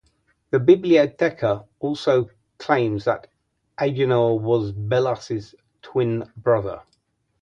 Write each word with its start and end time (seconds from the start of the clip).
The 0.49 0.57
"Bibliotheca" 0.57 1.67
also 1.79 2.31
claims 2.57 3.05
that 3.05 3.27
Agenor 3.79 4.39
was 4.39 4.71
Belus' 4.71 5.53
twin 5.83 6.27
brother. 6.37 6.81